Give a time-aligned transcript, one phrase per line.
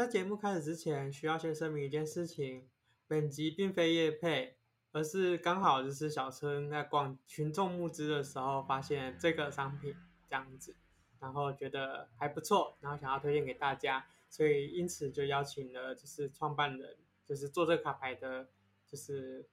[0.00, 2.66] 在节目开始之前，需要先声明一件事情：
[3.06, 4.56] 本集并非夜配，
[4.92, 9.94] 而是刚好就是小春在逛群众募资的时候发现这个商品
[10.26, 10.74] 这样子，
[11.18, 18.48] 然后觉得还不错，然后想要推荐给大家，所以因此就邀请了就是创办人，就是做这个卡牌的，
[18.86, 19.46] 就是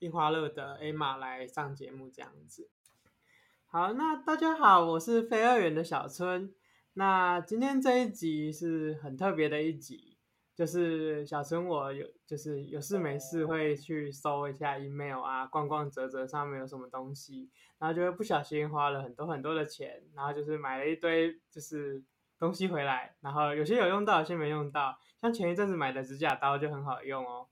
[0.00, 2.68] 印花乐的 Emma 来上节目这样子。
[3.66, 6.52] 好，那大家好，我是非二元的小春。
[6.94, 10.18] 那今天这一集是很特别的一集，
[10.54, 22.04] 就是小陈我有就是有事没事会去搜一下 email 啊，逛逛折折上面有什么东西，然后就会不小心花了很多很多的钱，然后就是买了一堆就是
[22.38, 27.48] 东西回来，然后有些有用到，有些没用到，像前一阵子买的指甲刀就很好用哦，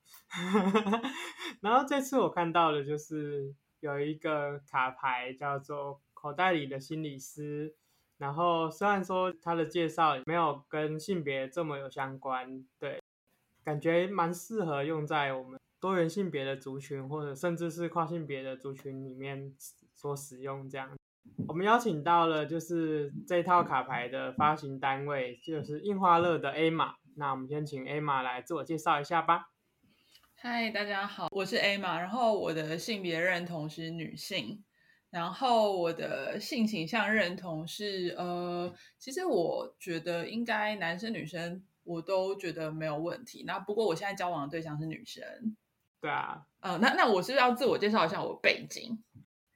[1.63, 7.75] 然后这次我看到的就是有一个卡牌叫做口袋里的心理师。
[8.21, 13.01] 然后虽然说他的介绍没有跟性别这么有相关，对，
[13.65, 19.55] 感觉蛮适合用在我们多元性别的族群或者甚至是跨性别的族群里面
[19.95, 20.91] 所使用这样。
[21.49, 26.93] 我们邀请到了就是这套卡牌的发行单位，就是印花乐的 Emma。
[27.17, 29.49] 那我们先请 Emma 来自我介绍一下吧。
[30.35, 34.63] 嗨，大家好，我是 Emma，然后我的性别认同是女性。
[35.11, 43.45] 然后我的性倾向认同是，呃，其实我觉得应该男生女生我都觉得没有问题。
[43.47, 45.23] 那不过我现在交往的对象是女生。
[46.01, 46.47] 对啊。
[46.61, 49.03] 呃，那那我是不是要自我介绍一下我背景？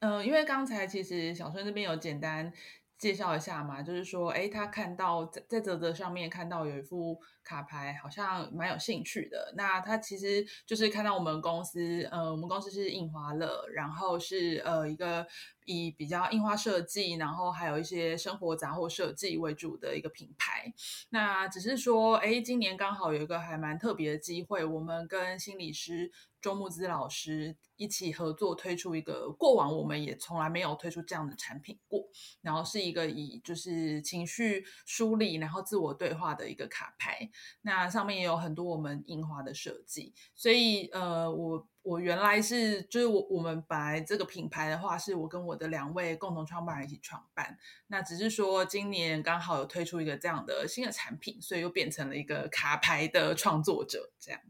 [0.00, 2.52] 嗯、呃，因为刚才其实小春这边有简单。
[2.96, 9.52] 介绍一下嘛，就是说，哎，他看到在在泽泽上面看到有一副卡牌，好像蛮有兴趣的。
[9.56, 15.26] 那他其实就是看到我们公司，呃，我们公司是印华乐，然后是呃一个
[15.64, 20.72] 以比较印花设计，然后还有一些生活杂货设计为主的一个品牌。
[21.10, 26.12] 那只是说，哎，今年刚好有一个还蛮特别的机会，我们跟心理师。
[26.40, 32.06] 周木子老师一起合作推出一个，过往我们也从来没有推出这样的产品过，
[32.42, 37.30] 然后是一个以就是情绪梳理，然后自我对话的一个卡牌，
[37.62, 47.58] 那上面也有很多我们印花的设计，所以呃，我我原来是就是我我们本来这个品牌的话，是我跟我的两位共同创办人一起创办，
[47.88, 54.40] 那只是说今年刚好有推出一个这样的新的产品，所以又变成了一个卡牌的创作者这样。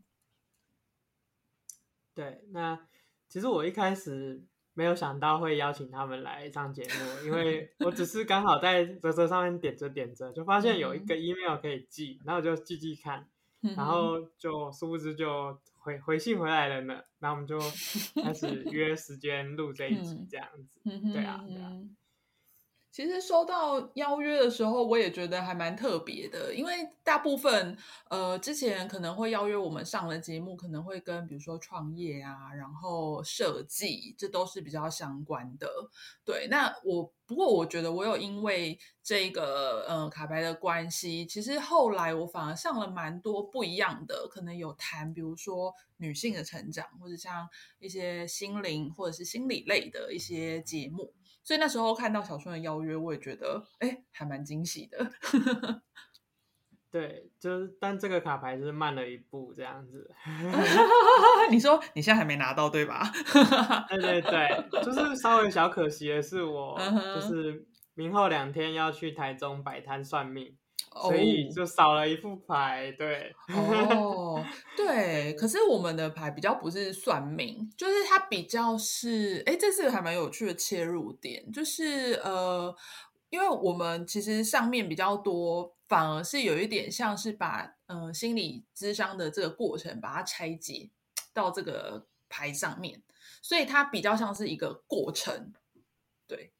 [2.14, 2.86] 对，那
[3.28, 13.28] 其实我一开始没有想到会邀请他们来上节目，因为我只是刚好在泽泽上面点着点着，就发现有一个 email 可以寄，然后就寄寄看，
[13.76, 17.58] 然后就殊不知就回回信回来了呢，然后我们就
[18.22, 20.80] 开始 约时间录这一集这样子，
[21.12, 21.70] 对啊，对啊。
[22.94, 26.72] 其实收到邀约的时候，我也觉得还蛮特别的，因为
[27.02, 27.76] 大部分
[28.08, 35.68] 呃之前可能会邀约我们上了节目，可能会跟比如说创业啊，然后设计，这都是比较相关的。
[36.24, 47.48] 对，那我不过我觉得我有因为这个呃卡牌的关系，其实后来我反而上了蛮多不一样的，可能有谈比如说女性的成长，或者像
[47.80, 51.12] 一些心灵或者是心理类的一些节目。
[51.44, 55.12] 所以那时候看到小春的邀约，我也觉得哎，还蛮惊喜的。
[56.90, 60.08] 对，就是但这个卡牌就是慢了一步这样子。
[61.50, 63.02] 你说你现在还没拿到对吧？
[63.90, 66.78] 对对对，就是稍微小可惜的是，我
[67.14, 70.56] 就是明后两天要去台中摆摊算命。
[71.02, 73.34] 所以就少了一副牌，对。
[73.52, 74.44] 哦，
[74.76, 75.34] 对。
[75.38, 82.74] 可是我们的牌比较不是算命，就是它比较是，哎，这是个还蛮有趣的切入点，就是呃，
[83.28, 90.90] 因为我们其实上面比较多，反而是有一点像是把呃心理咨商的这个过程把它拆解
[91.34, 93.02] 到这个牌上面，
[93.42, 95.52] 所以它比较像是一个过程，
[96.26, 96.53] 对。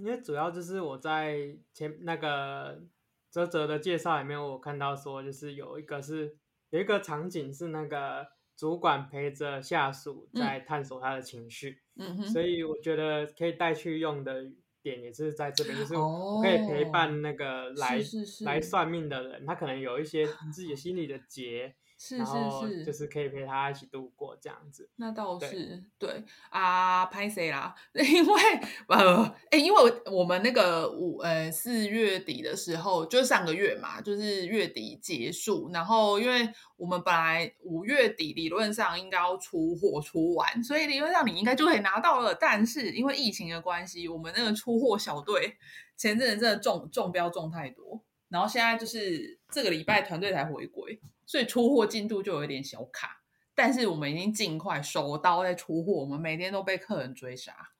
[0.00, 2.82] 因为主要就是我在前那个
[3.30, 6.36] 泽泽的介绍里面，我看到说就是有一个是
[6.70, 8.26] 有一个场景是那个
[8.56, 14.50] 主管陪着下属在探索他的情绪，嗯，所以我觉得可以带去用的
[14.82, 15.94] 点也是在这边，就是
[16.42, 18.00] 可以陪伴那个来
[18.44, 22.32] 来算命的人，他可能有一些自己 心里的结，是是
[22.62, 24.88] 是，就是可以陪他一起度过这样子。
[24.96, 25.50] 那倒是
[25.98, 27.74] 对，对啊，拍谁啦？
[27.92, 28.42] 因为
[28.88, 36.48] 呃，哎、欸，因为我们那个五呃四月底的时候，就是上个月嘛，就是月底结束，然后因为
[36.78, 42.34] 我们本来五月底理论上应该要出货出完，所以理论上你应该就可以拿到了。
[42.34, 45.54] 但是因为疫情的关系，我们那个出货小队
[45.98, 50.98] 前阵子真的中中标中太多，然后现在就是这个礼拜团队才回归。
[51.30, 53.22] 所以出货进度就有一点小卡，
[53.54, 57.70] 但是我们已经尽快手刀在出货，我们每天都被客人追杀。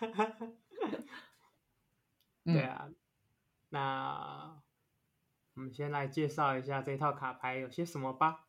[2.42, 2.96] 对啊，嗯、
[3.68, 4.62] 那
[5.52, 8.46] 我们先来介绍一下这套卡牌有些什么吧。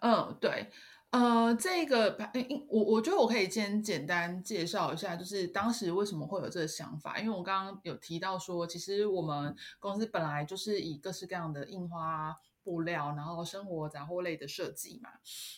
[0.00, 0.70] 嗯，对，
[1.10, 2.32] 呃，这个牌，
[2.70, 12.34] 我我觉得我可以先简单介绍一下，就是当时为什么会有这个想法，因为我刚刚有提到说，其实我们公司本来就是以各式各样的印花。
[12.62, 15.10] 布料，然后生活杂货类的设计嘛，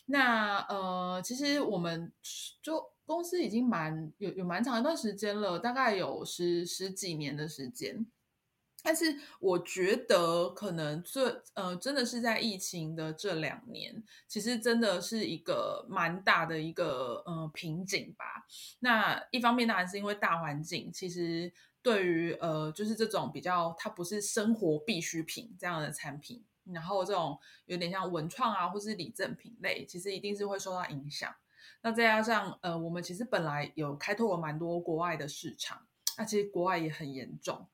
[0.06, 2.12] 那呃，其实我们
[2.62, 8.06] 就公司已经蛮有有蛮长一段时间了，大概有十十几年的时间。
[8.86, 11.24] 但是我觉得可能最
[11.54, 18.44] 呃，真的是在疫情的这两年，其实真的是一个蛮大的一个呃瓶颈吧。
[18.80, 21.50] 那一方面当然是因为大环境，其实
[21.80, 26.44] 对于呃就是这种比较它不是生活必需品这样的产品。
[26.72, 31.34] 然后这种有点像文创啊，或是礼赠品类，其实一定是会受到影响。
[31.82, 37.66] 那再加上呃，我们其实本来有开拓了蛮多国外的市场，那其实国外也很严重。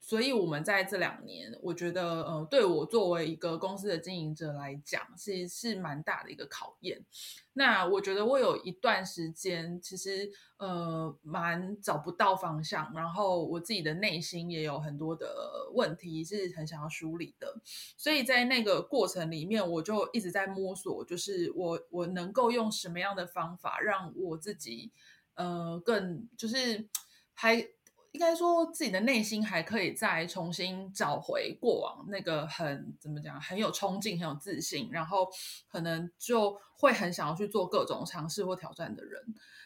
[0.00, 7.04] 所以，我们在这两年，我觉得，呃，对我作为一个公司的经营者来讲，其实是蛮大的一个考验。
[7.52, 17.60] 那我觉得我有一段时间，其实，呃，蛮找不到方向，然后我自己的内心也有很多的问题是很想要梳理的。
[17.98, 24.90] 所以在那个过程里面，我就一直在摸索，就是我我能够用什么样的方法让我自己，
[25.34, 26.88] 呃，更就是
[27.34, 27.68] 还。
[28.12, 35.28] 应该说自己的内心还可以再重新找回过往那个很怎么讲，很有冲劲、很有自信，然后
[35.68, 39.22] 可能就会很想要去做各种尝试或挑战的人。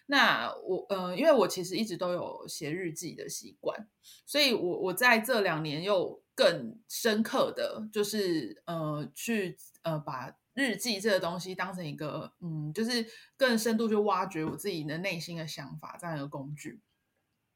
[0.07, 3.89] 那我呃，因为我其实一直都有写日记的习惯，
[4.27, 13.07] 所以我我在这两年又更深刻的就是呃去呃把日记这个东西当成一个嗯，就是
[13.37, 16.81] 更深度去挖掘我自己的内心的想法这样一个工具。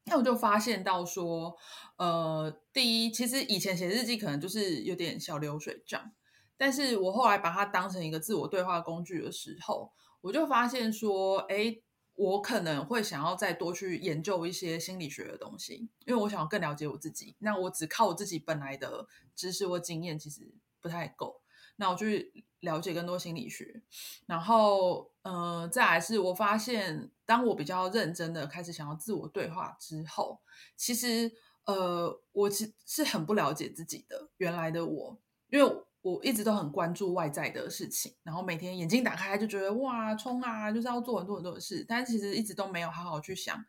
[0.09, 1.55] 那我就发现到说，
[1.97, 6.13] 呃，第一，其实以前写日记可能就是有点小流水账，
[6.57, 11.75] 但是我后来把它当成一个自我对话工具的时候，我就发现说，哎，
[12.15, 17.35] 我可能会想要再多去研究一些心理学的东西，因为我想要更了解我自己。
[17.39, 21.41] 那我只靠我自己本来的知识或经验，其实不太够。
[21.77, 23.81] 那我去了解更多心理学，
[24.25, 30.41] 然后，呃，再来是我发现，当我比较认真的开始想要自我对话之后，
[30.75, 31.31] 其实，
[31.65, 35.19] 呃，我其实是很不了解自己的原来的我，
[35.49, 43.63] 因为我一直都很关注外在的事情，然后每天眼睛打开就觉得哇，冲啊，就是要做很多很多的事，但其实一直都没有好好去想，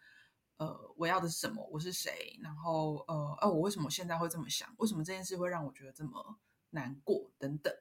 [0.57, 4.67] 呃，我要的是什么，我是谁，然后，呃，呃，我为什么现在会这么想？
[4.79, 6.39] 为什么这件事会让我觉得这么
[6.71, 7.73] 难过等等，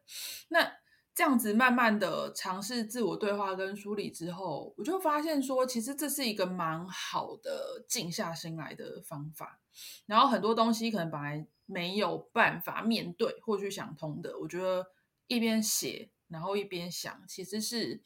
[0.49, 0.77] 那
[1.13, 9.59] 这样子慢慢的尝试自我对话跟梳理之后，我就发现说，其实这是一个蛮好的静下心来的方法。
[10.05, 14.91] 然后很多东西可能本来没有办法面对或去想通的，我觉得
[15.25, 17.99] 一边写然后一边想，其实是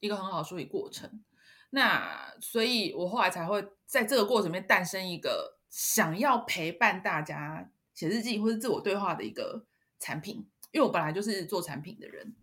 [0.00, 1.24] 一个很好梳理过程。
[1.70, 9.64] 那所以我后来才会在这个过程里面诞生一个想要陪伴大家写日记或是自我对话的一个。
[10.00, 12.34] 产品，因为我本来就是做产品的人，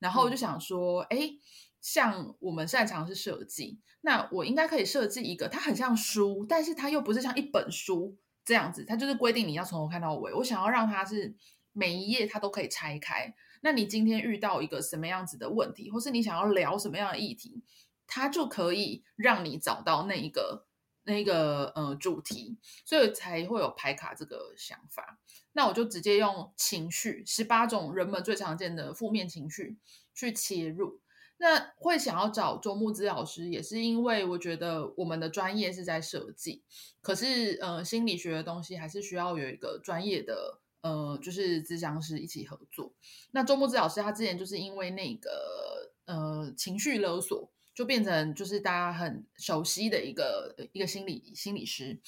[0.00, 1.38] 然后我就想说，哎、嗯，
[1.80, 10.32] 像我们擅长是设计，那我应该可以设计一个，它很像书，但是它又不是像一本书这样子，它就是规定你要从头看到尾。
[10.32, 11.36] 我想要让它是
[11.72, 13.34] 每一页它都可以拆开。
[13.60, 17.62] 那你今天遇到一个什么样子的问题，或是你想要聊什么样的议题，
[18.06, 20.66] 它就可以让你找到那一个
[21.04, 25.18] 那个呃主题，所以才会有排卡这个想法。
[25.52, 29.78] 那我就直接用情绪，十八种人们最常见的负面情绪
[30.14, 31.00] 去切入。
[31.36, 36.62] 那会想要找周慕姿老师，也是因为我觉得我们的专业是在设计，
[37.02, 42.94] 可是呃心理学的东西还是需要有一个专业的呃就是咨商师一起合作。
[43.32, 51.98] 那周慕姿老师他之前就是因为那个呃情绪勒索，就变成就是大家很熟悉的一个一个心理心理师，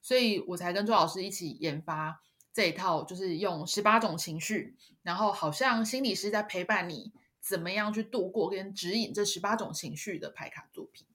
[0.00, 2.22] 所以我才跟周老师一起研发。
[2.52, 11.06] 这一套就是用十八种情绪，然后好像心理师在陪伴你，怎么样去度过跟指引这十八种情绪的牌卡作品。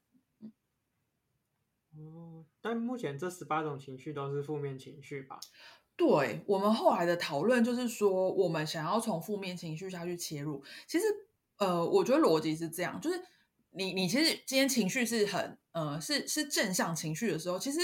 [1.98, 5.40] 哦，但目前这十八种情绪都是负面情绪吧？
[5.96, 10.64] 对，我们后来的讨论就是说，我们想要从负面情绪下去切入。
[10.86, 11.06] 其实，
[11.58, 13.20] 呃，我觉得逻辑是这样，就是
[13.72, 17.80] 你你其实今天情绪是很呃是是正向情绪的时候，其实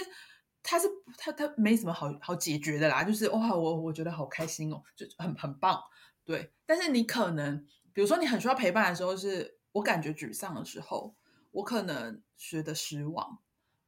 [0.61, 3.03] 它是它它没什么好好解决的啦。
[3.03, 5.81] 就是哇，我我觉得好开心哦，就很很棒。
[6.25, 11.15] 对，但是你可能比如说你很需要陪伴的时候，是我感觉沮丧的时候，
[11.51, 13.39] 我可能觉得失望。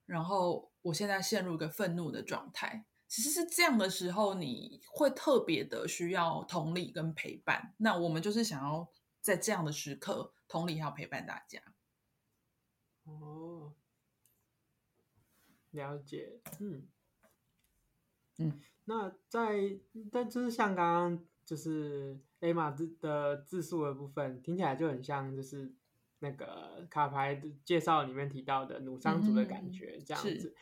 [0.05, 7.73] 然后我现在陷入一个愤怒的状态，其实是这样的时候，你会特别的需要同理跟陪伴。
[7.77, 8.89] 那我们就是想要
[9.21, 11.59] 在这样的时刻同理还有陪伴大家。
[13.21, 13.73] 哦，
[15.71, 16.87] 了解，嗯
[18.37, 18.61] 嗯。
[18.85, 19.79] 那在
[20.11, 25.73] 但就是像刚刚就是 Emma 的字数的部分，听起来就很像就是。
[26.21, 30.53] 那个卡牌的介绍里面提到的努桑族的感觉这样子，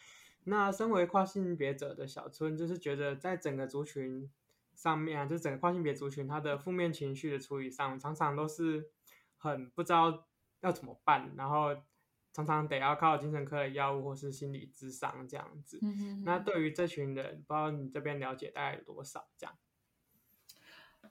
[0.44, 4.32] 那身为跨性别者的小春，就是觉得在整个族群
[4.76, 8.92] 上面啊，就整个跨性别族群，他的负面情绪的处理上，常常都是
[9.36, 10.28] 很不知道
[10.60, 11.76] 要怎么办，然后
[12.38, 15.80] 常常得要靠精神科的药物或是心理咨商这样子。
[16.24, 19.58] 那对于这群人，不知道你这边了解大概有多少这样？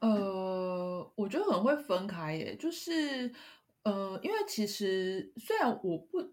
[0.01, 3.35] 呃，我觉得很会分开耶，就是。
[3.83, 6.33] 呃，因为其实虽然我不，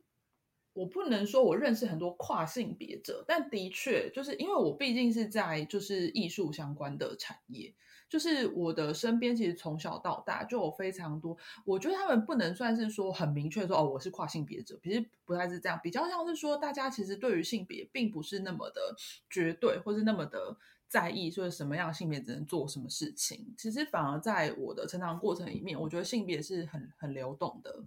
[0.74, 7.76] 我不能说我认识很多跨性别者，但的确就是因为我毕竟是在就是艺术相关的产业，
[8.14, 18.96] 就是我的身边其实从小到大就有非常多，我觉得他们不能算是说很明确说哦，我是跨性别者，其实不太是这样，比较像是说大家其实对于性别并不是那么的
[19.32, 20.56] 绝对，或是那么的。
[20.88, 27.84] 在意说什么样性别只能做什么事情，其实反而在我的成长过程里面，我觉得性别是很很流动的。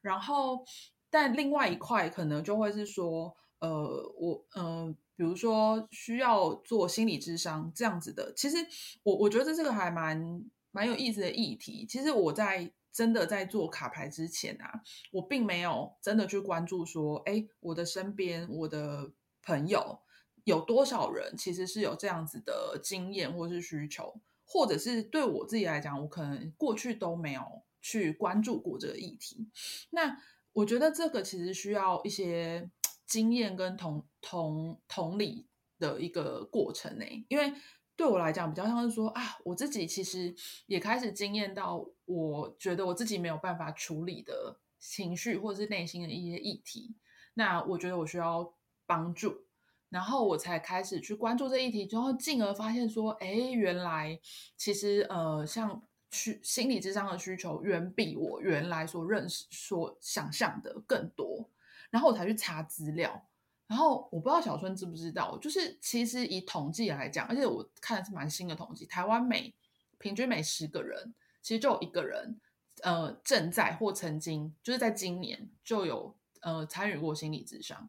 [0.00, 0.64] 然后，
[1.10, 8.32] 但另外一块可能就会是说，呃，我嗯、比如说需要做心理智商这样子的。
[8.36, 8.58] 其实
[9.02, 11.86] 我我觉得这个还蛮蛮有意思的议题。
[11.88, 14.82] 其实我在真的在做卡牌之前啊，
[15.12, 20.00] 我并没有真的去关注说，哎，我的身边我的朋友。
[20.44, 27.42] 有多少人其实是有这样子的经验或是需求，或者是对我自己来讲，我可能过去都没有
[27.82, 29.48] 去关注过这个议题。
[29.90, 30.16] 那
[30.52, 32.70] 我觉得这个其实需要一些
[33.06, 35.46] 经验跟同同同理
[35.78, 37.52] 的一个过程呢，因为
[37.94, 40.34] 对我来讲，比较像是说啊，我自己其实
[40.66, 46.94] 也开始经验到，我觉得我自己没有办法处理的情绪或者是内心的一些议题，
[47.34, 49.46] 那我觉得我需要帮助。
[49.88, 54.20] 然后我才开始去关注这议题，之后进而发现说，哎，原来
[54.56, 61.48] 其实呃，像需心理智商的需求远比我原来所认识、所想象的更多。
[61.96, 63.26] 然后我才去查资料。
[63.66, 69.54] 然后我不知道小春知不知道，就是其实以统计来讲，而且我看的是蛮新的统计，台湾每
[69.98, 72.38] 平均每十个人，其实就有一个人，
[72.82, 77.88] 呃，正在或曾经就是在今年就有呃参与过心理咨商。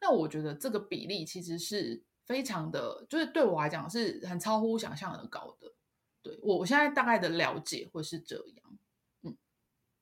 [0.00, 5.74] 那我觉得这个比例其实是非常的，就是对我来讲是很超乎想象的高的。
[6.22, 8.78] 对，我我现在大概的了解会是这样，
[9.24, 9.36] 嗯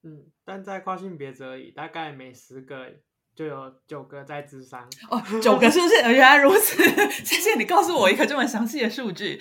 [0.02, 2.94] 嗯，但在跨性别者里，大概每十个
[3.36, 5.94] 就有九个在智商哦，九个是不是？
[6.00, 9.38] 原来如此，谢谢你告诉我一个这么详细的数据，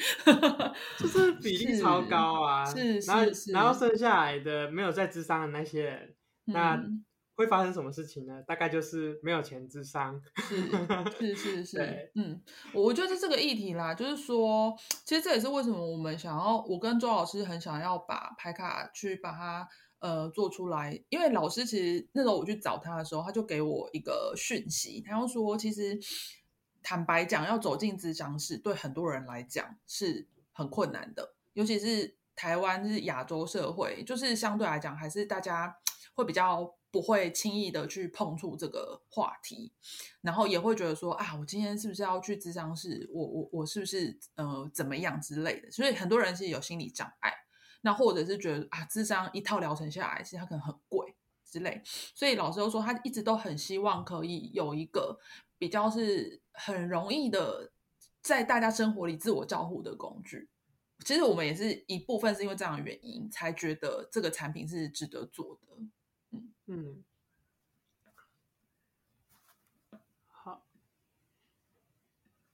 [0.99, 6.15] 就是比例超高啊，是是，然后是是然后剩下来的没有在智商的那些人，
[6.47, 6.83] 嗯、那。
[7.37, 8.41] 会发生什么事情呢？
[8.47, 10.55] 大概就是没有钱智商，是
[11.17, 12.41] 是是是， 对嗯，
[12.73, 14.73] 我觉得这个议题啦，就是说，
[15.03, 19.67] 其实这也是为什么我们想要，我跟周老师很想要把牌卡去把它
[20.05, 25.99] 呃做出来，因为老师其实那时候我去找他的时候，他就给我一个讯息，他就说，其实
[26.83, 35.77] 坦白讲，要走进咨商室，对很多人来讲是很困难的，尤其是台湾是亚洲社会，就是相对来讲还是大家
[36.13, 36.75] 会比较。
[36.91, 39.73] 不会轻易的去碰触这个话题，
[40.21, 43.09] 然后也会觉得说啊，我今天是不是要去咨商室？
[43.13, 45.69] 我我我是不是呃怎么样之类的？
[45.69, 47.33] 所以很多人是有心理障碍，
[47.85, 51.15] 那或者是觉得啊，智商一套疗程下来，其实它可能很贵
[51.45, 51.79] 之类。
[51.85, 55.19] 所以老师都说，他一直都很希望可以有一个
[55.59, 57.71] 比较是很容易的，
[58.21, 60.49] 在大家生活里自我照护的工具。
[61.05, 65.77] 其实我们也是一部分是因为这样的原因，才觉得这个产品是值得做的。
[66.31, 67.03] 嗯嗯，
[70.31, 70.65] 好，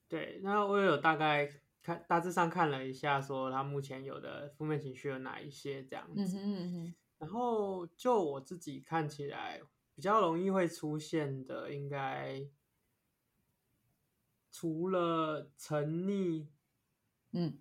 [0.09, 1.49] 对，那我有大概
[1.83, 6.21] 看大致上看了一下，说他目前有的负面情绪有哪一些这样子。
[6.21, 9.61] 嗯哼嗯哼，然后就我自己看起来，
[9.95, 12.45] 比较容易会出现的，应该
[14.51, 16.47] 除了沉溺，
[17.31, 17.57] 嗯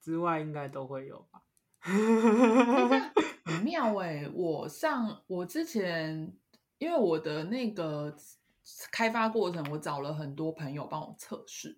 [0.00, 1.42] 之外，应该都会有吧。
[3.44, 4.28] 很妙哎！
[4.32, 6.36] 我上我之前，
[6.78, 8.16] 因为我的那个
[8.90, 11.76] 开发过程，我找了很多朋友帮我测试，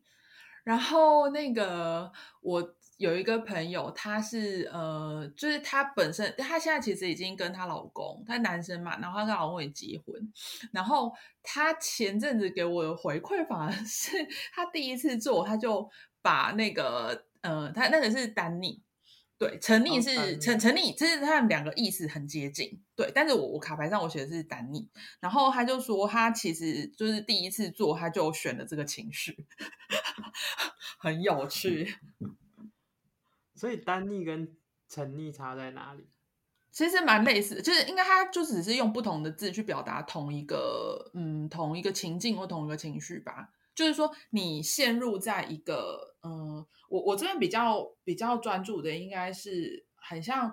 [0.64, 2.75] 然后那个我。
[2.97, 10.33] 有一个朋友，他是呃，就是他本身，他现在其实已经跟她老公，她男生嘛，然后她跟老公也结婚，
[10.71, 14.12] 然后她前阵子给我的回馈反而 是，
[14.52, 15.90] 她第一次做，她就
[16.23, 18.80] 把那个呃，她那个是丹尼，
[19.36, 24.88] 对，沉溺是沉沉溺，这是他们两个意思很接近，对，但是我我卡牌上我写的是丹尼，
[25.20, 29.46] 然后他就说他其实就是第一次做，他就选了这个情绪，
[30.98, 31.94] 很有趣。
[33.56, 34.56] 所以丹尼跟
[34.88, 36.08] 沉溺差在哪里？
[36.70, 43.50] 其实蛮类似的，就是应该他就只是用不同的字去表达同一个嗯同一个情境或同一个情绪吧。
[43.74, 50.52] 就是说你陷入在一个嗯，我我这边比较比较专注的应该是很像，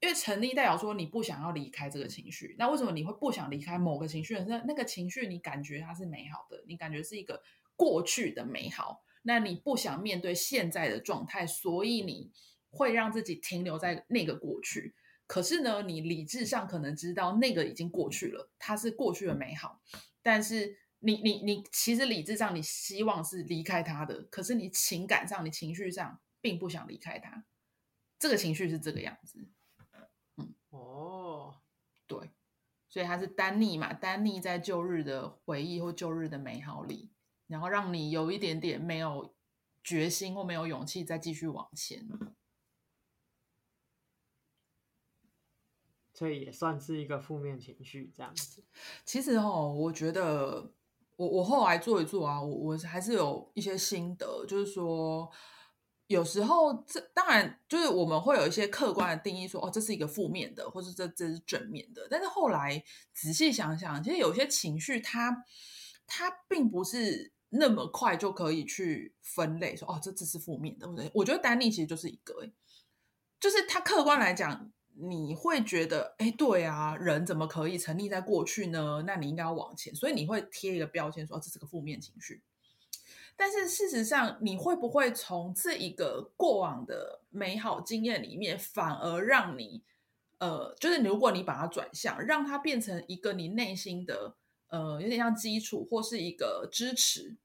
[0.00, 2.54] 因为成立代表说你不想要离开这个情绪。
[2.58, 4.38] 那为什么你会不想离开某个情绪？
[4.48, 7.42] 那那个情绪你感觉它是美好的，你感觉是一个
[7.74, 9.02] 过去的美好。
[9.22, 12.30] 那你不想面对现在的状态，所以你
[12.70, 14.94] 会让自己停留在那个过去。
[15.26, 19.80] 可是呢，你理智上可能知道那个已经过去了，它是过去的美好。
[20.22, 27.44] 但是你你你其实理智上你希望是离开他的，可是你情感上你情绪上并不想离开他。
[28.18, 29.48] 这个情绪是这个样子。
[30.36, 31.60] 嗯，哦，
[32.06, 32.30] 对，
[32.88, 37.10] 所以他是单逆嘛，单逆在旧日的回忆或旧日的美好里。
[37.46, 39.32] 然后让你有一点点没有
[39.84, 42.04] 决心或没有勇气再继续往前，
[46.12, 48.64] 所以也算是一个负面情绪这样子。
[49.04, 50.72] 其实哦，我觉得
[51.16, 55.30] 我我后来做一做啊，我我还是有一些心得，就是说
[56.06, 62.06] 有时候这当然就是我们会有一些客观的定义说，哦，这是一个负面的，或者这这是正面的。
[62.10, 65.44] 但是后来仔细想想，其实有些情绪它
[66.06, 67.32] 它并不是。
[67.48, 72.34] 那么快就可以去分类说哦，这只是负面的，我觉得丹尼其实就是一个，
[73.38, 74.68] 就是他客观来讲，
[74.98, 79.02] 你会觉得哎，对啊，人怎么可以沉溺在过去呢？
[79.06, 82.42] 那你应该要往前，所以你会贴一个标签说这是个负面情绪。
[83.36, 89.82] 但是事实上，你会不会从这一个过往的美好经验里面，反而让你
[90.38, 94.36] 呃，就是如果你把它转向，让它变成一个你内心的。
[94.68, 97.36] 呃，有点像基础或是一个支持，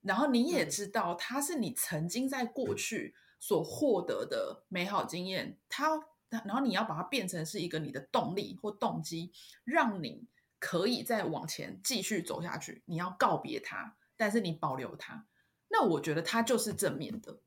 [0.00, 6.02] 然后你也知道它是你曾经在过去所获得的美好经验，它，
[6.44, 9.32] 然后你要把它变成是一个你的动力或动机，
[9.64, 10.26] 让你
[10.58, 12.82] 可以再往前继续走下去。
[12.86, 15.26] 你要告别它，但是你保留它，
[15.68, 17.38] 那我觉得它就是正面的。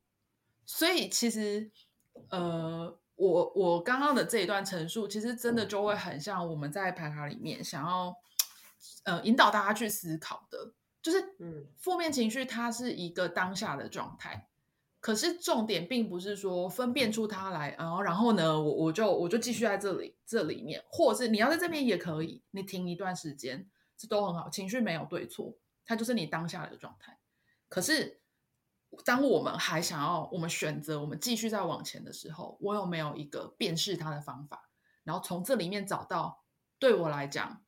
[0.65, 1.71] 所以其实，
[2.30, 8.15] 呃，我我刚刚的这一段陈述，其实真的就会很像我们在牌卡里面想要。
[9.04, 10.71] 呃，引导大家去思考的，
[11.02, 14.48] 就是，嗯，负面情绪它是一个当下的状态，
[15.06, 27.20] 可是重点并不是说分辨出它来，然后然后呢，我我就我就继续在这里这里面，或者是你要在这边也可以，你停一段时间，这都很好，情绪没有对错，它就是你当下的状态。
[27.70, 28.20] 可是
[29.04, 34.72] 当我们还想要，我们选择我们继续再往前的时候，我有没有一个辨识它的方法，
[35.04, 36.44] 然后从这里面找到
[36.80, 37.62] 对我来讲。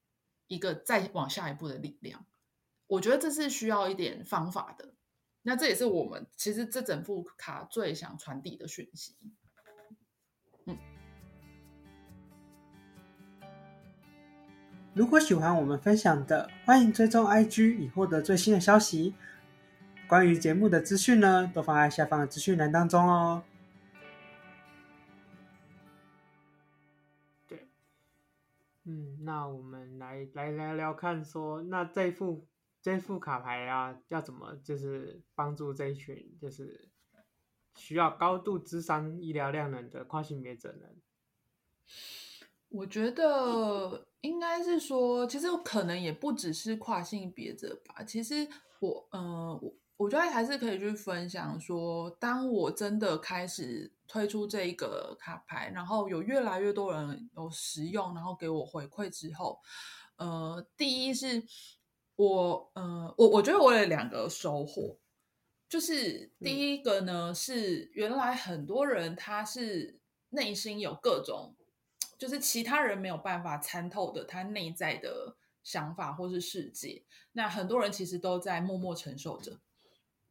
[0.49, 2.25] 一个再往下一步的力量，
[2.87, 4.93] 我觉得这是需要一点方法的。
[5.47, 9.15] 那这也是我们其实这整副卡最想传递的讯息。
[10.65, 10.77] 嗯，
[14.93, 19.15] 如果喜欢我们分享的，欢迎追踪 IG 以获得最新的消息。
[20.05, 23.41] 关于节目的资讯呢，都放在下方的资讯栏当中哦。
[27.47, 27.69] 对
[28.83, 32.45] 嗯，那我们来来聊聊看说，说那这副
[32.87, 36.89] 这副卡牌啊，要怎么就是帮助这一群就是
[37.75, 40.87] 需要高度智商医疗量能的跨性别者呢？
[42.69, 48.01] 我觉得应该是说，其实可能也不只是跨性别者吧。
[48.05, 48.47] 其实
[48.79, 49.73] 我，嗯、呃，我。
[49.97, 59.59] 我觉得还是可以去分享说，当我真的开始推出这一个卡牌，然后有越来越多人有使用，然后给我回馈之后，
[60.17, 61.43] 呃，第一是
[62.17, 64.97] 我，呃，我我觉得我有两个收获，
[65.69, 69.99] 就是第一个呢是原来很多人他是
[70.29, 71.55] 内心有各种
[72.17, 77.03] 就是其他人没有办法参透的他内在的想法或是世界。
[77.33, 79.59] 那很多人其实都在默默承受着，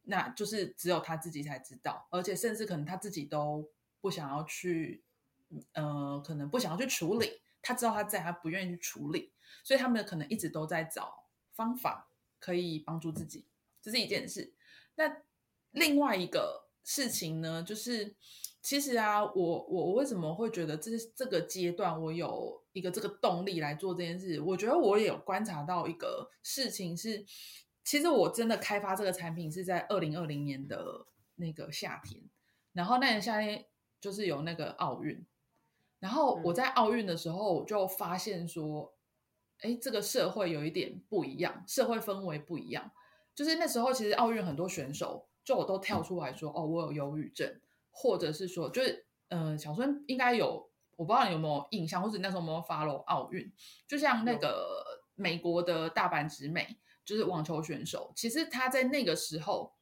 [0.03, 3.69] 那就是只有他自己才知道，而且甚至可能他自己都
[4.01, 5.03] 不想要去，
[5.71, 7.41] 呃，可能不想要去处理。
[7.61, 9.31] 他知道他在，他不愿意去处理，
[9.63, 11.26] 所以他们可能一直都在找
[11.57, 13.47] 方法可以帮助自己，
[13.81, 14.53] 这是一件事。
[14.95, 15.23] 那
[15.71, 18.15] 另外一个事情呢，就是
[18.61, 24.39] 其实啊，我我我为什么会觉得这这个阶段我有一个这个动力来做这件事？
[24.39, 27.25] 我觉得我也有观察到一个事情是，
[27.83, 32.23] 其实我真的开发这个产品是在二零二零年的那个夏天，
[32.73, 33.65] 然后那年夏天
[33.99, 35.25] 就是有那个奥运。
[35.99, 38.93] 然后我在奥运的时候，我就发现说，
[39.61, 42.91] 哎，这个社会有一点不一样，社会氛围不一样。
[43.33, 47.59] 就是那时候，其实奥运很多选手就我都跳出来说，哦，我有忧郁症，
[47.91, 53.51] 或者是说，就是，嗯、呃，小孙应该有，我不知道你有没有印象，或者那时候有没有 follow 奥运？
[53.87, 54.83] 就像那个
[55.15, 59.73] 美国的大阪直美，就是网球选手，其实他在那个时候，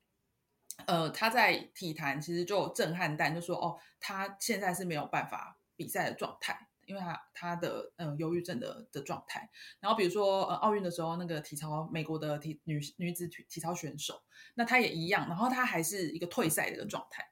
[0.85, 5.59] 呃，他在体坛其实就震撼弹，就说，哦，他现在是没有办法。
[5.77, 14.21] 比赛的状态，因为他他的嗯忧郁症的的状态，然后比如说呃奥运的时候，那个体操美国的体女女子体体操选手，
[14.55, 17.23] 那他也一样，然后他还是一个退赛的一个状态。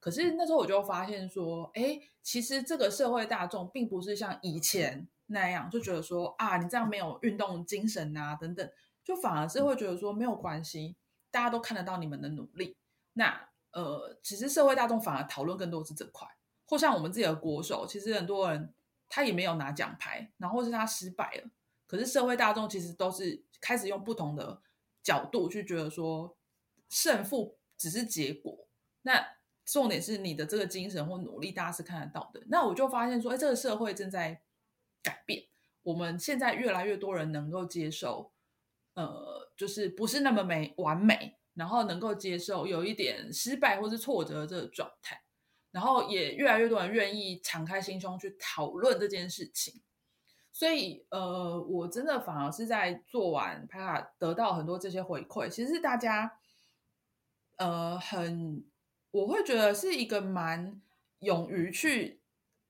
[0.00, 8.70] 可是那时候我就发现说，哎，其实这个社会大众并不是像以前那样就觉得说啊，你这样没有运动精神啊等等，
[9.04, 10.96] 就反而是会觉得说没有关系，
[11.30, 12.76] 大家都看得到你们的努力。
[13.14, 16.28] 那呃，其实社会大众反而讨论更多是这块。
[16.64, 18.72] 或像我们自己的国手，其实很多人
[19.14, 21.50] 他也没有拿奖牌，然后是他失败了。
[21.86, 24.62] 可是社会大众其实都是开始用不同的
[25.02, 26.34] 角度去觉得说，
[26.88, 28.66] 胜负只是结果，
[29.02, 29.22] 那
[29.66, 32.42] 重点是你的这个精神或努力，大家是看得到的。
[32.46, 34.40] 那我就发现说，哎，这个社会正在
[35.02, 35.44] 改变，
[35.82, 38.32] 我们现在越来越多人能够接受，
[38.94, 45.21] 呃，就是不是那么美完美，然后能够接受有一点失败或是挫折这个状态。
[45.72, 49.80] 然后也越来越多人愿意敞开心胸去讨论这件事情，
[50.52, 56.38] 所以呃，我真的反而是在做完拍卡得到很多这些回馈，其实大家
[57.56, 58.66] 呃很，
[59.12, 60.78] 我会觉得是一个蛮
[61.20, 62.20] 勇于去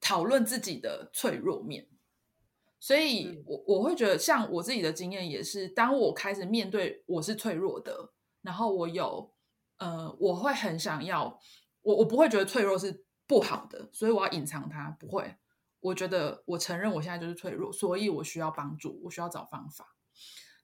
[0.00, 1.88] 讨论自己的脆弱面，
[2.78, 8.12] 所以我我会觉得像我自己的经验也是，当我开始面对我是脆弱的，
[8.42, 9.32] 然后我有
[9.78, 11.40] 呃，我会很想要。
[11.83, 14.90] 我我不会觉得脆弱是不好的，所以我要隐藏它。
[15.01, 15.37] 不会，
[15.81, 19.97] 我觉得我承认我现在就是脆弱，所以我需要帮助，我需要找方法，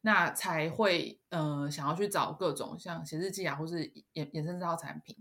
[0.02, 3.78] 那才会呃想要去找各种像写日记啊，或是
[4.14, 5.16] 衍衍生这套产品。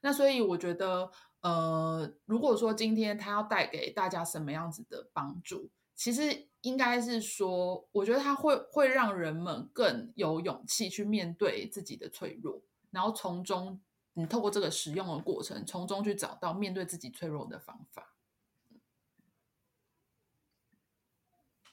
[0.00, 13.80] 那所以我觉得呃，如果说今天他要带给大家什么样子的帮助，其实应该是说，我觉得他会会让人们更有勇气去面对自己的脆弱，然后从中。
[14.14, 18.14] 你透过这个使用的过程，从中去找到面对自己脆弱的方法。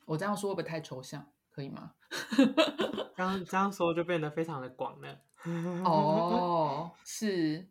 [0.06, 1.32] 我这样说会不会太抽象？
[1.50, 1.94] 可以吗？
[3.16, 5.22] 刚这样说就变得非常的广了。
[5.84, 7.70] 哦，是。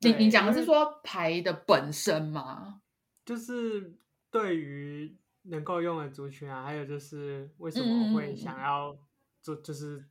[0.00, 2.82] 你你讲的是说牌的本身吗？
[3.24, 3.98] 就是
[4.30, 8.96] 对于能够用的族群啊，还有就是为什么会想要
[9.40, 10.08] 做，就是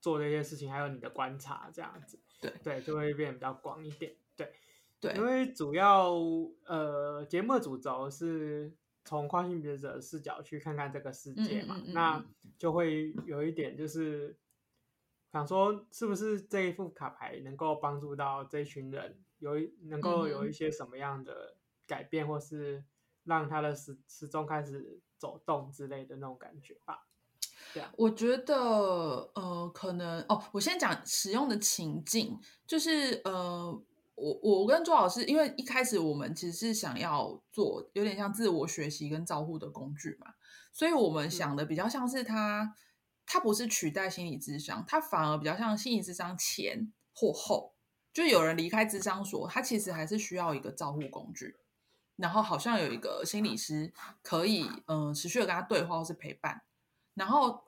[0.00, 2.20] 做这些事情，还有你的观察这样子。
[2.62, 4.14] 对对，就会变得比较广一点。
[4.36, 4.52] 对
[5.00, 6.12] 对，因为主要
[6.66, 8.72] 呃节目的主轴是
[9.04, 12.24] 从跨性别者的视角去看看这个世界嘛，嗯嗯嗯嗯，那
[12.58, 14.36] 就会有一点就是
[15.32, 22.84] 想说，是不是这一副卡牌能够帮助到这一群人，有能够有一些什么样的改变，或是
[23.24, 27.06] 让他的时时钟开始走动之类的那种感觉吧。
[27.96, 28.54] 我觉得，
[29.34, 33.82] 呃，可能哦，我先讲使用的情境，就是呃，
[34.14, 40.34] 我我跟周老师，因为一开始我们其实是想要做有点像自我学习跟照护的工具嘛，
[40.72, 42.74] 所以我们想的比较像是它，
[43.26, 47.74] 它不是取代心理智商，它反而比较像心理智商前或后，
[48.12, 51.56] 就有人离开智商所，他其实还是需要一个照护工具，
[52.16, 56.62] 然后好像有一个心理师可以，嗯、呃，持续的跟他对话或是陪伴。
[57.14, 57.64] 然后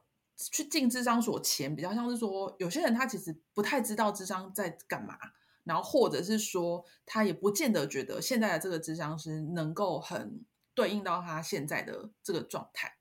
[0.52, 5.16] 去进智商所前，比较像是说，有些人他其实不太知道智商在干嘛，
[5.64, 12.96] 然后或者是说，他也不见得觉得现在的这个智商师能够很对应到他现在的这个状态。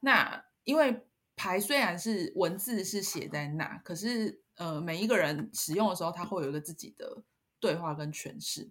[0.00, 7.22] 那因为牌虽然是文字是写在那，可是呃，每一个人使用的时候，他会有一个自己的
[7.58, 8.70] 对话跟诠释，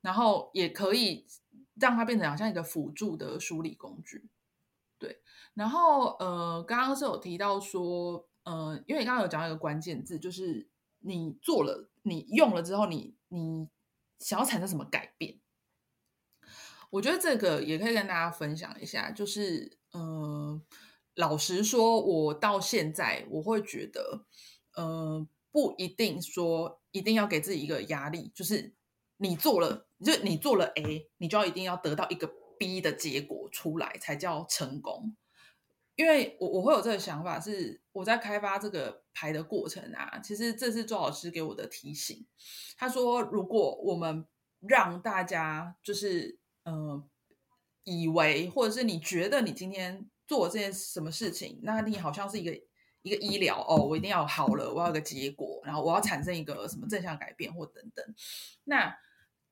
[0.00, 1.26] 然后也可以
[1.74, 4.28] 让它变成好像一个辅助的梳理工具。
[4.98, 5.20] 对，
[5.54, 13.68] 然后呃，刚刚是有提到说，呃，因为你刚刚有讲到一个关键字，就是你做了，你用了之后你，你你
[14.18, 15.40] 想要产生什么改变？
[16.90, 20.62] 我觉得这个也可以跟大家分享一下，就是呃，
[21.14, 24.24] 老实说，我到现在我会觉得，
[24.76, 28.74] 呃，不一定说一定要给自己一个压力，就是
[29.16, 32.43] 你做了，就你做了 A，你就要一定要得到一个。
[32.58, 35.16] B 的结果出来才叫成功，
[35.96, 42.26] 因为我我会有这个想法，是我在开发这个牌的过程啊，其实这是周老师给我的提醒。
[42.76, 44.26] 他说，如果我们
[44.60, 47.04] 让大家就是呃
[47.84, 52.52] 以为，或者是你觉得你今天做这件什么事情，那你好像是一个
[53.02, 58.14] 一个医疗哦，我一定要好了，我要有个结果，然后我要产生一个什么正向改变或等等，
[58.64, 58.96] 那。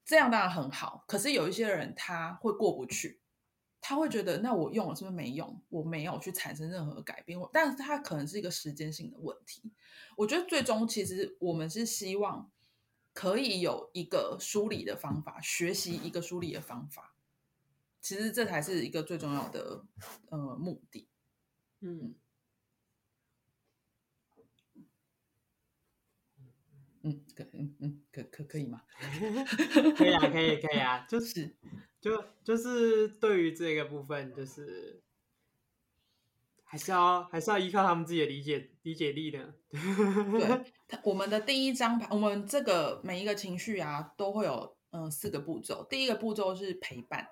[0.05, 3.21] 这样当然很好，可是有一些人他会过不去，
[3.81, 5.63] 他会觉得那我用了是不是没用？
[5.69, 9.73] 我没有去产生任何改变，但是他可能是一个时间性的问题。
[10.17, 12.51] 我觉得最终其实我们是希望
[13.13, 17.15] 可以有一个梳理的方法，学习一个梳理的方法，
[18.01, 19.85] 其实这才是一个最重要的
[20.31, 21.09] 呃目的。
[21.81, 22.15] 嗯。
[27.05, 28.83] 嗯，可嗯嗯可可可以吗？
[29.97, 31.55] 可以啊，可以可以啊，就 是
[32.01, 35.03] 就就是对于这个部分，就是
[36.65, 39.55] 还是要还是要依靠他们自己的理解理解力的。
[39.71, 40.65] 对，
[41.05, 45.85] 我们的第一张牌，我们这个每一个情绪啊，都会有嗯四个步骤。
[45.91, 47.29] 第一个步骤是陪伴，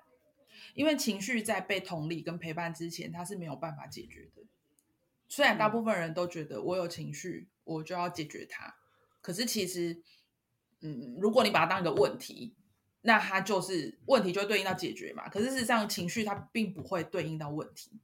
[0.73, 4.43] 因为情绪在被同理跟陪伴之前，它是没有办法解决的。
[5.29, 8.75] 虽然大部分人都觉得我有情绪，我就要解决它。
[9.21, 10.01] 可是其实，
[10.81, 12.55] 嗯，如果你把它当一个问题，
[13.01, 15.29] 那它就是问题，就会对应到解决嘛。
[15.29, 17.99] 可是事实上，情绪它并不会对应到问题，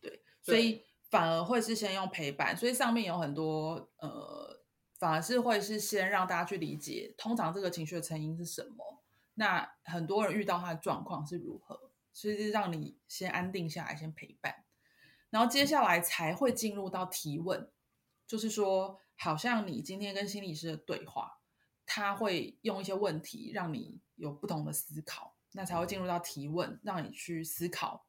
[0.00, 2.56] 对，所以反而会是先用陪伴。
[2.56, 4.62] 所以上面有很多呃，
[4.98, 9.02] 反而是会是先让大家去理解，通常这个情绪的成因是什么。
[9.34, 14.64] 那很多人遇到他的状况是如何，所以是让你先安定下来，先陪伴，
[15.28, 17.70] 然后接下来才会进入到提问，
[18.26, 18.98] 就是说。
[19.20, 21.40] 好像你今天跟心理师的对话，
[21.84, 28.06] 他会用一些问题让你有不同的思考，那才会进入到提问，让你去思考，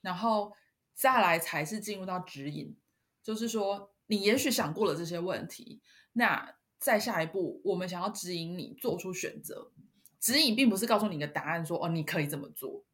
[0.00, 0.54] 然后
[0.94, 2.74] 再来才是进入到指引，
[3.22, 5.82] 就是说你也许想过了这些问题，
[6.14, 9.72] 那再下一步我们想要指引你做出选择，
[10.18, 12.86] 指引并不是告诉你一个答案说哦，你可以这么做，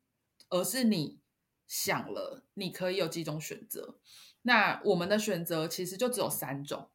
[0.49, 1.21] 而是你
[1.69, 4.01] 想了你可以有几种选择，
[4.43, 6.91] 那我们的选择其实就只有三种。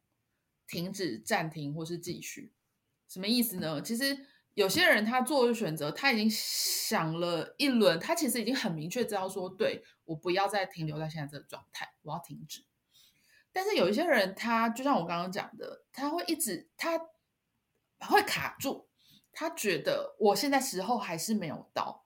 [0.68, 2.52] 停止、暂停或是继续，
[3.08, 3.80] 什么意思呢？
[3.82, 4.16] 其实
[4.54, 12.64] 有些人他做的选择，他已经想了一轮，他其实已经很明确知道说，对，我不要再停留在现在这个状态，我要停止。
[13.50, 16.98] 但是有一些人，他就像我刚刚讲的，他会一直，他
[18.00, 18.88] 会卡住，
[19.32, 22.04] 他觉得我现在时候还是没有到。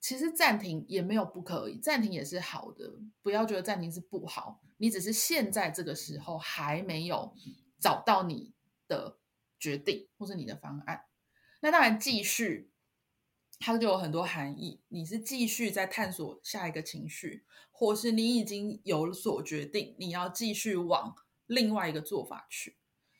[0.00, 7.34] 其实暂停也没有不可以，暂停也是好的，不要觉得暂停是不好，你只是现在这个时候还没有。
[7.78, 8.52] 找到你
[8.86, 9.18] 的
[9.58, 11.06] 决定或是你的方案，
[11.60, 12.70] 那当然继续，
[13.58, 14.80] 它就有很多含义。
[14.88, 21.14] 你是继续在探索下一个情绪，或是你已经有所决定，你要继续往
[21.46, 22.76] 另外一个做法去。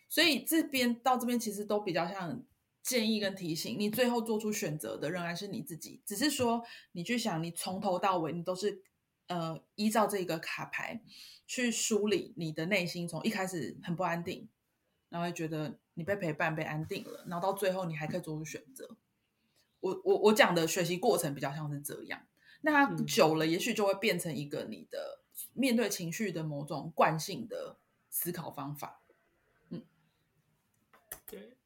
[0.09, 2.45] 所以这边到这边其实都比较像
[2.83, 8.83] 建议跟提醒，你最后做出选择的仍然是你自己，只是说你去想，你从头到尾你都是
[9.27, 11.03] 呃依照这个卡牌。
[11.49, 14.47] 去梳理你的内心，从一开始很不安定，
[15.09, 18.97] 然后会觉得你被陪伴、被安定了，然后到最后你还可以做出选择。
[19.81, 22.21] 我我我讲的学习过程比较像是这样，
[22.61, 25.23] 那它久了，也许就会变成一个你的
[25.55, 27.79] 面对情绪的某种惯性的
[28.11, 29.01] 思考方法。
[29.71, 29.83] 嗯，
[31.27, 31.57] 对，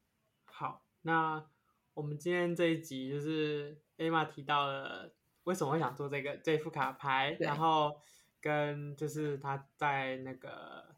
[0.45, 1.45] 好，那
[1.93, 7.97] 我们今天这一集就是 Emma 提到了为什么会想做这个这副卡牌，然后。
[8.43, 10.97] 跟就是他在那个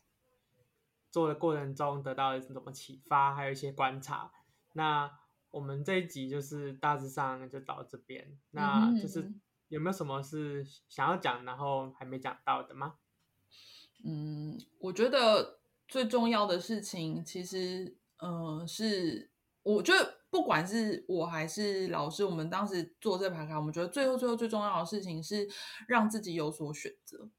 [1.11, 4.31] 做的过程中得到了什么启发，还有一些观察。
[4.73, 5.19] 那
[5.51, 8.35] 我们这一集就是大致上就到这边。
[8.49, 9.31] 那就是
[9.67, 12.95] 有没有什么是想要讲，然后还没讲到的吗？
[14.03, 19.29] 嗯，我觉得最重要的事情，其实，嗯、呃，是
[19.61, 25.47] 我觉得不管是我还是老师，我们当时做这排卡，我们觉得最后最后最重要的事情是
[25.87, 27.29] 让自己有所选择。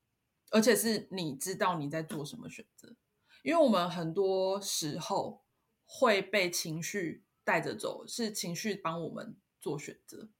[0.50, 2.96] 而且是你知道你在做什么选择，
[3.42, 5.42] 因为我们很多时候
[5.84, 10.30] 会被情绪带着走，是情绪帮我们做选择。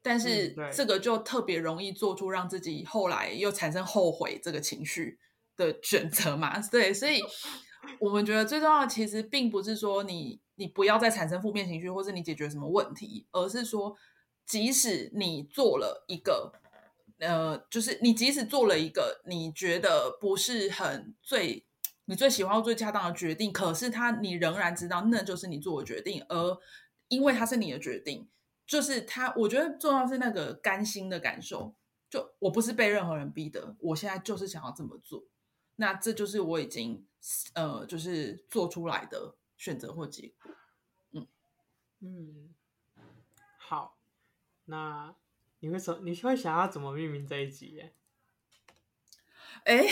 [0.00, 5.18] 但是这个就特别容易做出让自己后来又产生后悔这个情绪
[5.54, 6.58] 的选择嘛。
[6.68, 7.20] 对，所以
[8.00, 13.96] 我们觉得最重要的其实并不是说你你不要再产生负面情绪，或是你解决什么问题，而是说
[14.44, 16.52] 即使你做了一个
[17.18, 21.66] 呃，就是你即使做了一个你觉得不是很最
[22.04, 26.58] 你最喜欢或最恰当的决定，可是他你仍然知道那就是你做的决定，而
[27.08, 28.28] 因为它是你的决定。
[28.66, 31.74] 就是他，我觉得重要是那个甘心的感受。
[32.08, 35.24] 就我不是被任何人逼的，我现在就是想要这么做。
[35.74, 37.04] 那这就是我已经
[37.54, 40.50] 呃，就是做出来的选择或结果。
[41.12, 41.26] 嗯
[42.00, 42.54] 嗯，
[43.58, 43.98] 好。
[44.64, 45.14] 那
[45.58, 47.92] 你会说你会想要怎么命名这一集耶？
[49.64, 49.84] 哎，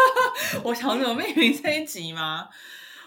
[0.64, 2.50] 我想怎么命名这一集吗？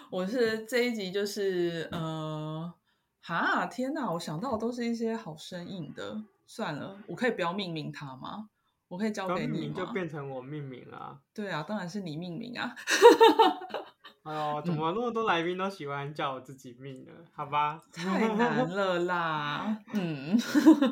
[0.09, 2.73] 我是这一集就是呃。
[3.21, 3.67] 哈！
[3.67, 6.23] 天哪，我想到的都是一些好生硬的。
[6.47, 8.49] 算了，我可以不要命名它吗？
[8.87, 9.75] 我可以交给你吗？
[9.77, 11.21] 就变成我命名啊。
[11.35, 12.75] 对啊，当然是你命名啊。
[14.29, 17.11] 哎呦，怎么那么多来宾都喜欢叫我自己命呢？
[17.33, 19.77] 好吧，太难了啦。
[19.93, 20.37] 嗯，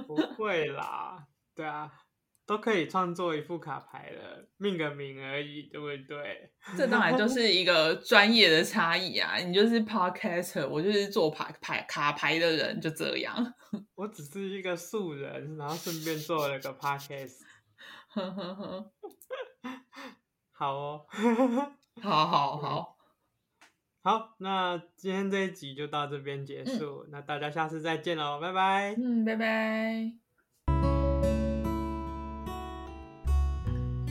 [0.07, 1.27] 不 会啦。
[1.55, 1.91] 对啊。
[2.47, 6.49] 都可以创作一副卡牌了，命个名而已，对不对？
[6.77, 9.35] 这当然就是一个专业的差异啊！
[9.35, 13.53] 你就是 podcaster，我就是做牌牌卡牌的人，就这样。
[13.95, 17.39] 我只是一个素人，然后顺便做了个 podcast。
[20.53, 21.05] 好哦，
[22.01, 22.96] 好好好，
[24.03, 28.95] 好，那今天这一集就到这边结束，嗯、那大家下次再见喽，拜拜。
[28.97, 30.13] 嗯，拜拜。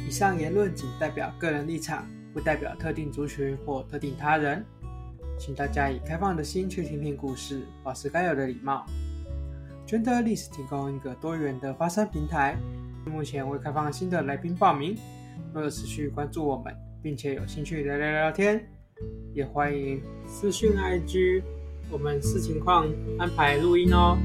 [0.06, 4.64] 以上言论仅代表个人立场，不代表特定族群或特定他人，
[5.38, 8.84] 请大家以开放的心去听听故事，保持该有的礼貌。
[9.86, 12.56] Genderless 提供一个多元的发声平台，
[13.06, 14.94] 目前未开放新的来宾报名。
[15.54, 18.68] 若有持续关注我们，并且有兴趣聊聊聊天，
[19.34, 21.42] 也欢迎私讯 IG，
[21.90, 24.16] 我们视情况安排录音哦。